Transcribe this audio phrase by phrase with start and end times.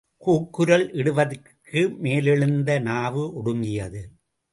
[0.17, 4.01] கூக்குரல் இடுவதற்கு மேலெழுந்த நாவு ஒடுங்கியது.